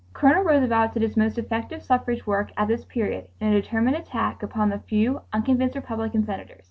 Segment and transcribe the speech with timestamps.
[0.13, 4.41] Colonel Roosevelt did his most effective suffrage work at this period in a determined attack
[4.41, 6.59] upon the few unconvinced Republican Senators.